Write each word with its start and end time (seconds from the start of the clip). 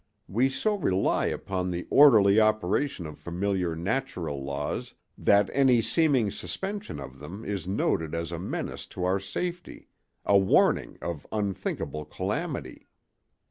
We 0.27 0.49
so 0.49 0.73
rely 0.77 1.27
upon 1.27 1.69
the 1.69 1.85
orderly 1.91 2.39
operation 2.41 3.05
of 3.05 3.19
familiar 3.19 3.75
natural 3.75 4.43
laws 4.43 4.95
that 5.15 5.51
any 5.53 5.79
seeming 5.83 6.31
suspension 6.31 6.99
of 6.99 7.19
them 7.19 7.45
is 7.45 7.67
noted 7.67 8.15
as 8.15 8.31
a 8.31 8.39
menace 8.39 8.87
to 8.97 9.03
our 9.05 9.19
safety, 9.19 9.89
a 10.25 10.39
warning 10.39 10.97
of 11.03 11.27
unthinkable 11.31 12.05
calamity. 12.05 12.87